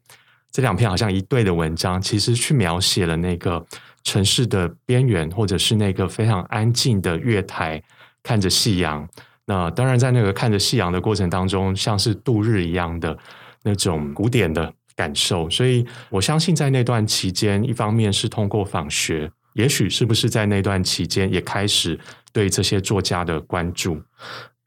[0.52, 3.64] 这两篇好像一对的文章，其实去描写了那个。
[4.08, 7.84] 城市的边缘，或者是那个非常安静的月台，
[8.24, 9.06] 看着夕阳。
[9.44, 13.18] 那当然，在那个看着夕阳的过程当中，像是度日一样的
[13.64, 15.50] 那种古典的感受。
[15.50, 22.00] 所以我相信，在那段期间，一方面是通过访学，也许是不是在那段期间也开始
[22.32, 24.02] 对这些作家的关注。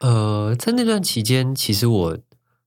[0.01, 2.19] 呃，在那段期间，其实我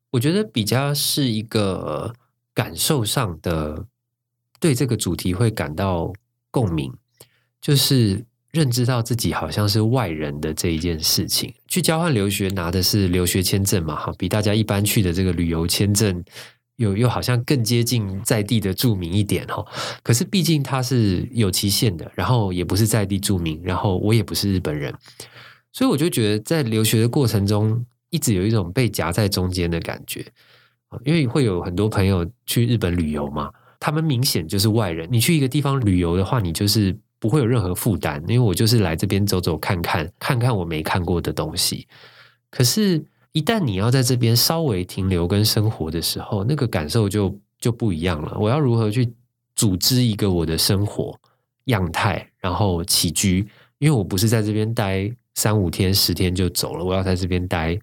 [0.09, 2.15] 我觉得比较是一个
[2.51, 3.85] 感受上的，
[4.59, 6.11] 对这个主题会感到。
[6.53, 6.93] 共鸣
[7.59, 11.51] 就是认知到自己好像是外人的这一件事情。
[11.67, 16.23] 去交换留学拿的是留学签证嘛，哈，比大家一般去的这个旅游签证
[16.75, 19.65] 又又好像更接近在地的住民一点哈。
[20.03, 24.93] 可是毕竟它是有期限的，然后也不是在地住民，然后我也不是日本人，
[25.71, 30.23] 所以我就觉得在留学的过程中，一直有一种被夹在中间的感觉
[31.03, 33.49] 因为会有很多朋友去日本旅游嘛。
[33.83, 35.05] 他们明显就是外人。
[35.11, 41.85] 你去一个地方旅游的话，你就是不会有任何负担，因为我就是来这边走走看看，看看我没看过的东西。
[42.49, 48.37] 可是，一旦你要在这边稍微停留跟生活的时候，那个感受就就不一样了。
[48.39, 49.11] 我要如何去
[49.53, 51.13] 组织一个我的生活
[51.65, 53.45] 样态，然后起居？
[53.79, 57.77] 因为我不是在这边待三五天、十天就走了，我要在这边待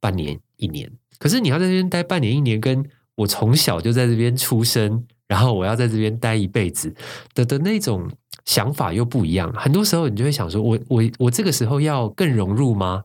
[0.00, 0.90] 半年、一年。
[1.20, 5.06] 可是你要在这边待半年、一年，跟我从小就在这边出生。
[5.28, 6.94] 然后我要在这边待一辈子
[7.34, 8.10] 的的那种
[8.44, 9.52] 想法又不一样。
[9.52, 13.04] 很多时候你就会想说，我我我这个时候要更融入吗？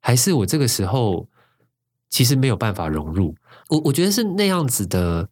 [0.00, 1.28] 还是我这个时候
[2.08, 3.34] 其实没有办法融入？
[3.68, 5.28] 我我觉得是那样子的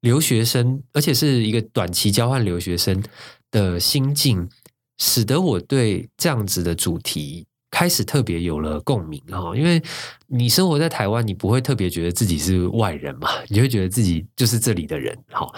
[0.00, 3.02] 留学生，而且是一个短期交换留学生
[3.50, 4.48] 的心境，
[4.98, 7.46] 使得我对这样子的主题。
[7.70, 9.80] 开始特别有了共鸣哈，因为
[10.26, 15.48] 你生活在台湾，你不会特别觉得自己是外人嘛， 你会觉得自己就是这里的人哈。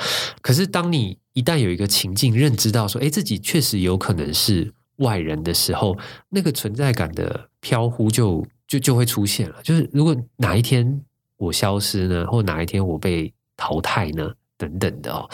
[0.43, 5.97] 可是当你一旦有一个情境认知到说，哎，自己确实有可能是外人的时候，
[6.29, 9.57] 那个存在感的飘忽就就就会出现了。
[9.63, 11.01] 就是如果哪一天
[11.39, 15.29] 我消失呢，或哪一天我被淘汰呢，等等的哦，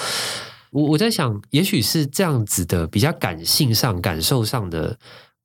[0.70, 4.96] 我我在想，也许是这样子的比较感性上、感受上的。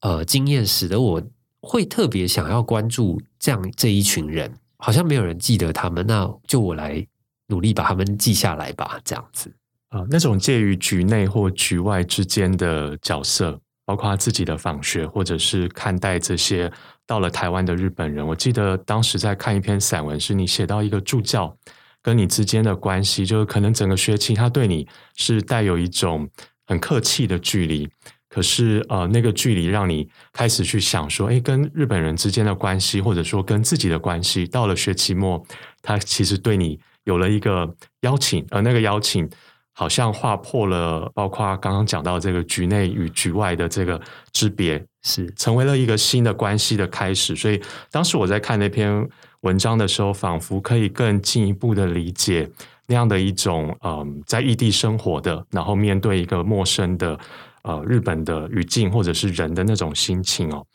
[0.04, 1.24] 呃，经验使得我
[1.62, 7.08] 会特别想要关注这样这一群人，好像没有人记得他们，那就我来
[7.48, 9.50] 努力把他们记下来吧，这样子
[9.88, 16.70] 啊，那种介于局内或局外之间的角色，包括他自己的访学，或者是看待这些
[17.08, 18.28] 到了台湾的日本人。
[18.28, 21.56] 我记得当时在看一篇散文，是你写到一个助教
[22.02, 24.86] 跟你之间的关系，就是可能整个学期他对你
[25.16, 26.30] 是带有一种
[26.66, 27.88] 很客气的距离。
[28.34, 35.46] 可是，呃，那个距离让你开始去想说，哎，跟日本人之间的关系，或者说跟自己的关系，到了学期末，
[35.84, 39.30] 他其实对你有了一个邀请，而那个邀请
[39.74, 47.36] 好像划破了，包括刚刚讲到这个局内与局外的这个之别，是成为了一个新的关系的开始。
[47.36, 49.08] 所以，当时我在看那篇
[49.42, 52.50] 文章的时候，仿佛可以更进一步的理解
[52.88, 57.20] 那样的一种，嗯，在异地生活的，然后面对一个陌生的。
[57.64, 60.66] 呃，日本的语境或者是人的那种心情哦，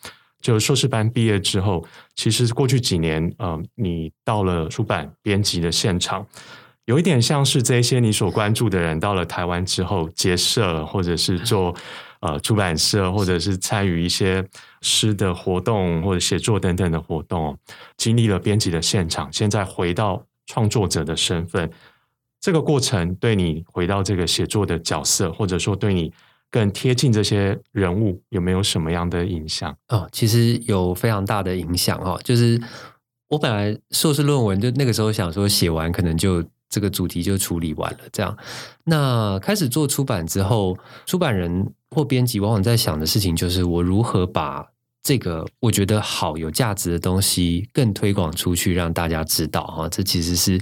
[0.41, 6.27] 就硕士班毕业之后，其实过去几年，呃，你到了出版编辑的现场，
[6.87, 11.75] 有一点像是这些你所关注的人到了台湾之后结社，或者是做
[12.21, 14.43] 呃出版社，或者是参与一些
[14.81, 17.55] 诗的活动或者写作等等的活动，
[17.99, 21.71] 经历了编辑的现场，现在回到创作者的身份，
[22.41, 26.11] 这个过程对你回到这个写作的角色，或者说对你。
[26.51, 29.77] 更贴近这些人物有没有什么样的影响？
[29.89, 32.19] 哦，其实有非常大的影响哦。
[32.25, 32.61] 就是
[33.29, 37.99] 我本来硕士论文就那个时候想说写完，可能就这个主题就处理完了。
[38.11, 38.37] 这样，
[38.85, 44.67] 那开始做出版之后，出版人或编辑往往在想的事情就是我如何把
[45.03, 49.89] 这个我觉得好有价值的东西更推广出去，让大家知道哈。
[49.89, 50.61] 这其实是。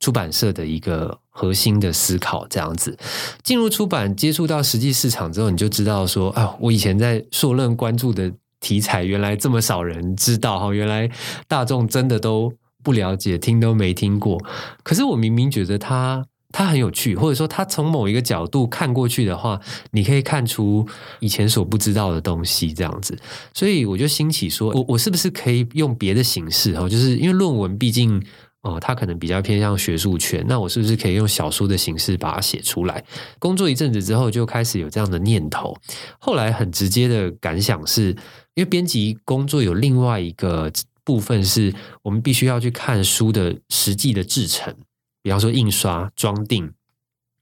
[0.00, 2.96] 出版社的一个核心的思考，这样子
[3.42, 11.10] 进入出版，接触到实际市场之后，你就知道说啊，我以前在硕论关注的题材，原来这么少人知道哈，原来
[11.46, 14.42] 大众真的都不了解，听都没听过。
[14.82, 20.86] 可是我明明觉得它它很有趣，或者说它从某一个角度看过去的话，你可以看出
[21.20, 23.18] 以前所不知道的东西，这样子。
[23.52, 26.88] 所以我就兴起说，我我是不是可以用别的形式哈？
[26.88, 28.22] 就是因为论文毕竟
[28.66, 33.04] 哦，他可能比较偏向学术圈，那我是不是可以用小说的形式把它写出来？
[33.38, 35.76] 工作一阵子之后，就开始有这样的念头。
[36.18, 38.10] 后来很直接的感想是，
[38.54, 40.72] 因为编辑工作有另外一个
[41.04, 44.74] 部分是我们必须要去看书的实际的制成。
[45.22, 46.72] 比方说印刷、装订，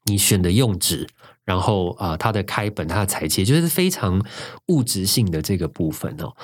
[0.05, 1.07] 你选的用纸，
[1.47, 4.23] 然后啊，它的开本、它的裁切，就是非常
[4.67, 6.37] 物质性的这个部分哦。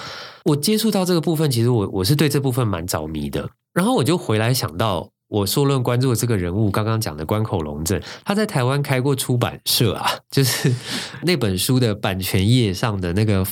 [0.44, 3.50] 我接触到这个部分，其实我我是对这部分蛮着迷的。
[3.72, 10.74] 然后我就回来想到，我硕论关注的这个人物，刚刚讲的关口龙正，他在台湾开过出版社啊，就是
[11.22, 13.46] 那本书的版权页上的那个。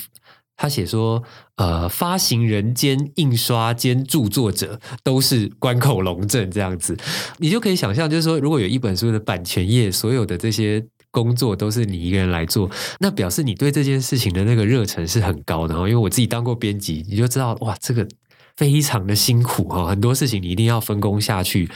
[0.61, 1.23] 他写说，
[1.55, 6.97] 呃，发行人兼印刷兼著作者都是关口龙正这样子，
[7.37, 15.73] 你就可以想象，就是说，如果有一本书的版权页，所有的这些工作都是你一个人来做，那表示你对这件事情的那个热忱是很高的。
[15.75, 18.05] 因为我自己当过编辑，你就知道，哇，这个
[18.59, 21.71] 非常的辛苦哈，很多事情你一定要分工下去，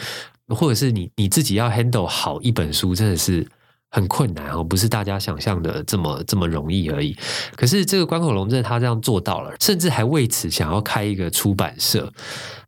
[0.50, 3.48] 或者是你你自己要 handle 好一本书，真的是。
[3.96, 7.16] 很困难哦，不是大家想象的这么这么容易而已。
[7.56, 12.12] 可是这个关口龙正他这样做到了，甚至还为此想要开一个出版社，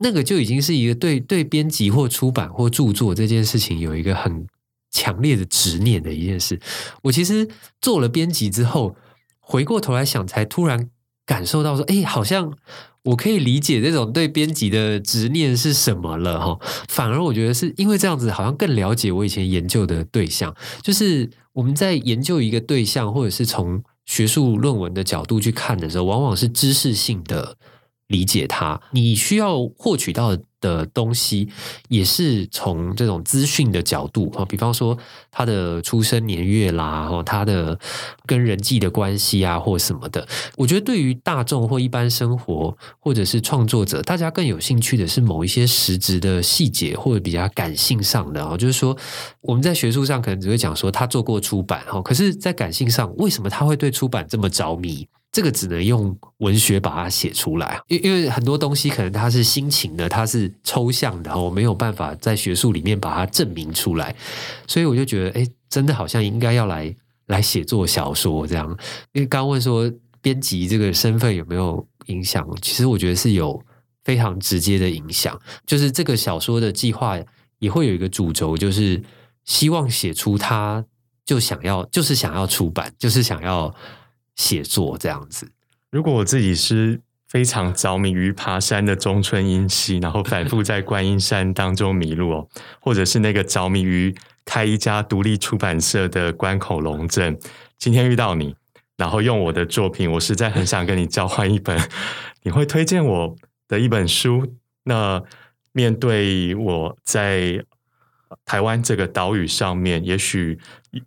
[0.01, 4.45] 那个就已经是一个对对编辑或出版或著作这件事情有一个很
[4.91, 6.59] 强烈的执念的一件事。
[7.01, 7.49] 我其实
[7.81, 8.95] 做了编辑之后，
[9.39, 10.91] 回过头来想，才突然
[11.25, 12.53] 感受到说，哎，好像。
[13.05, 20.53] 我可以理解这种对编辑的执念是什么了哈，反而我觉得是因为这样子，好像更了解我以前研究的对象。
[20.81, 27.55] 就是我们在研究一个对象，或者是从学术论文的角度去看的时候，往往是知识性的
[28.07, 28.81] 理解它。
[28.91, 30.37] 你需要获取到。
[30.65, 31.47] 的东西
[31.89, 34.97] 也是从这种资讯的角度哈，比方说
[35.29, 37.77] 他的出生年月啦，哈，他的
[38.25, 40.27] 跟人际的关系啊，或什么的。
[40.57, 48.97] 我觉得对于大众或一般生活或者是创作者，大家更有兴趣的是某一些实质的细节或者比较感性上的啊，就是说
[49.41, 55.07] 我们在学术上可能只会讲说他做过出版哈，可是在感性上，为什么他会对出版这么着迷？
[55.35, 64.15] 这个只能用文学把它写出来，因因为很多东西可能它是心情的，它是抽象的，我没有办法在学术里面把它证明出来，
[64.65, 66.95] 所以我就觉得，哎，真的好像应该要来
[67.27, 68.65] 来写作小说这样。
[69.11, 73.61] 因为刚问说编辑这个身份有没有影响，其实我觉得是有
[74.05, 75.37] 非常直接的影响。
[75.65, 77.19] 就是这个小说的计划
[77.59, 79.03] 也会有一个主轴，就是
[79.43, 80.85] 希望写出它
[81.25, 83.75] 就想要，就是想要出版，就是想要。
[84.35, 85.49] 写作这样子，
[85.89, 94.15] 如果我自己是非常着迷于爬山的中村英熙，然后反复在观音山当中迷路， 或者是那个着迷于
[94.45, 97.37] 开一家独立出版社的关口龙镇，
[97.77, 98.55] 今天遇到你，
[98.97, 101.79] 然后用我的作品，我实在很想跟你交换一本，
[102.43, 103.35] 你会推荐我
[103.67, 104.53] 的一本书？
[104.83, 105.23] 那
[105.71, 107.63] 面对我在。
[108.43, 110.59] 台湾这个岛屿上面，也许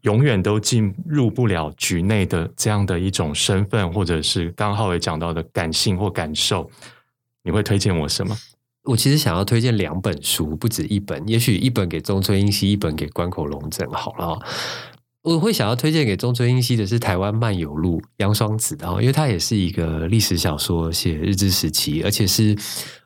[0.03, 6.70] 永远都进入不了局内的这样的一种身份，或者是刚浩也讲到的感性或感受，
[7.45, 8.37] 你会推荐我什么？
[8.85, 14.39] 我其实想要推荐两本书，不止一本，也许一本给中村英熙，一本给关口龙正好了。
[15.22, 22.57] 我会想要推荐给中村英熙的是《台湾漫游录》杨双子的，因为他也是一个历史小说，写日治时期，而且是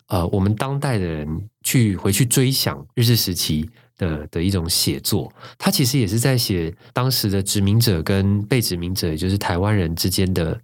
[0.07, 3.69] 呃我们当代的人去回去追想日治时期。
[3.99, 10.61] 的的一种写作，他其实也是在写当时的殖民者跟被殖民者，也就是台湾人之间的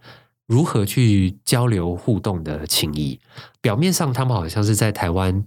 [0.47, 3.19] 如何去交流互动的情谊。
[3.61, 5.45] 表面上他们好像是在台湾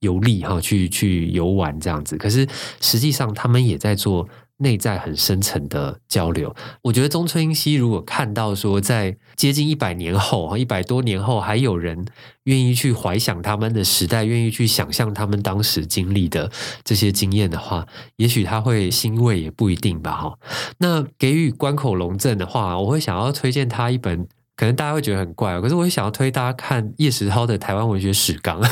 [0.00, 2.46] 游历哈，去去游玩这样子，可是
[2.80, 4.28] 实际上他们也在做。
[4.58, 12.06] 内在很深层的交流，我觉得中村英熙如果看到说，在接近一百年后，一百多年后，还有人
[12.44, 16.52] 愿意去怀想他们的时代，愿意去想象他们当时经历的
[16.84, 17.84] 这些经验的话，
[18.16, 20.12] 也许他会欣慰，也不一定吧。
[20.12, 20.38] 哈，
[20.78, 28.62] 那给予关口龙正的话，我会想要推荐他一本，可能大家会觉得很怪，可是我想要推大家看叶石涛的《台湾文学史纲》。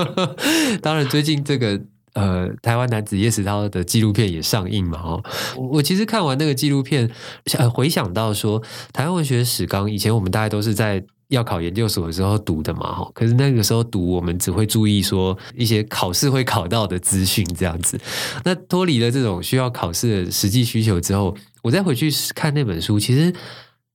[0.82, 1.80] 当然，最近这个。
[2.14, 4.98] 呃，台湾男子叶石涛的纪录片也上映嘛？
[5.00, 5.22] 哦，
[5.56, 7.10] 我其实看完那个纪录片，
[7.72, 13.10] 回想到说，台湾文学史纲以前我们大概都是在要考研究所的时候读的嘛，哈。
[13.14, 17.98] 可是那个时候读，我们只会注意说一些考试会考到的资讯这样子。
[18.44, 23.34] 那脱离了这种需要考试的实际需求之后，我再回去看那本书，其实。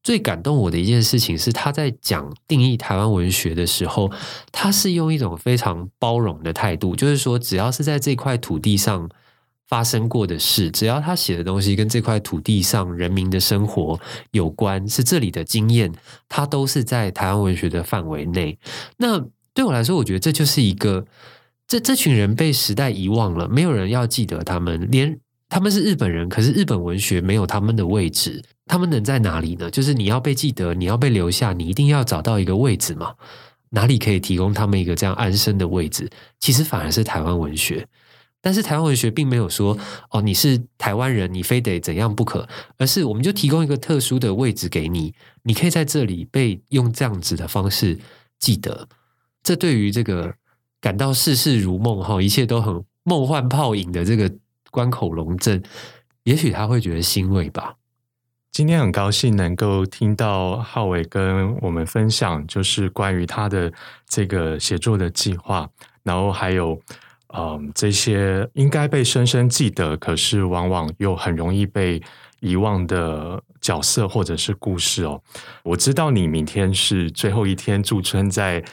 [0.04, 4.12] 最感动我的一件事情是，他在讲定义台湾文学的时候，
[4.52, 9.10] 他是用一种非常包容的态度，就是说，只要是在这块土地上
[9.66, 13.98] 发生过的事，只要他写的东西跟这块土地上人民的生活
[14.32, 15.92] 有关，是这里的经验，
[16.28, 18.60] 他都是在台湾文学的范围内。
[18.98, 21.06] 那对我来说，我觉得这就是一个，
[21.66, 29.70] 这这群人被时代遗忘了，没有人要记得他们，连他们是日本人，可是日本文学没有他们的位置，他们能在哪里呢？
[29.70, 33.16] 就是你要被记得，你要被留下，你一定要找到一个位置嘛。
[33.70, 36.10] 哪里可以提供他们一个这样安身的位置？
[36.40, 37.88] 其实反而是台湾文学。
[38.40, 39.78] 但是台湾文学并没有说
[40.12, 42.48] 哦，你是台湾人，你非得怎样不可，
[42.78, 47.98] 而是我们就提供一个特殊的位置给你，你可以在这里被用这样子的方式
[48.40, 48.90] 记得。
[49.42, 50.36] 这对于这个
[50.82, 54.30] 感到世事如梦哈，一切都很梦幻泡影的这个
[54.72, 55.64] 关口龙镇，
[56.26, 57.76] 也许他会觉得欣慰吧。
[58.54, 63.74] 今天很高兴能够听到浩伟跟我们分享，就是关于他的
[64.08, 65.68] 这个写作的计划，
[66.04, 66.80] 然后还有。
[67.36, 72.00] 嗯，这些应该被深深记得，可是往往又很容易被
[72.42, 75.20] 遗忘的角色或者是故事哦。
[75.64, 78.64] 我知道你明天是最后一天驻村在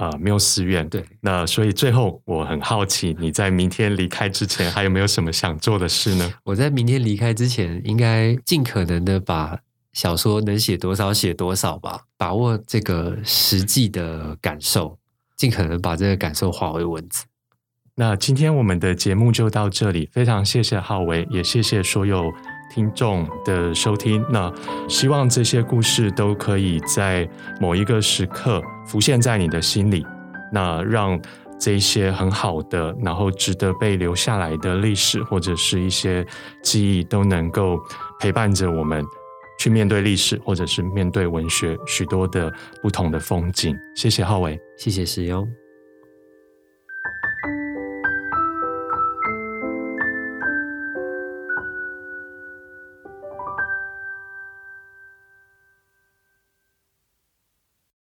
[0.00, 1.04] 呃缪寺院，对。
[1.20, 6.32] 那所以最后我很好奇，你在明天离开之前还有没有什么想做的事呢？
[6.42, 9.58] 我在明天离开之前，应该尽可能的把
[9.92, 14.96] 小说能写多少写多少吧，把握这个实际的感受，
[15.36, 17.24] 尽可能把这个感受化为文字。
[17.96, 22.32] 那今天我们的节目就到这里，非常谢谢浩维，也谢谢所有
[22.72, 24.24] 听众的收听。
[24.30, 24.50] 那
[24.88, 27.28] 希望这些故事都可以在
[27.60, 30.04] 某一个时刻浮现在你的心里，
[30.52, 31.16] 那让
[31.60, 36.26] 这些很好的，然后值得被留下来的历史或者是一些
[36.60, 37.78] 记忆，都能够
[38.18, 39.04] 陪伴着我们
[39.60, 43.76] 去面对历史，或者是面对文学许多的不同的风景。
[43.94, 45.46] 谢谢浩伟，谢谢石优。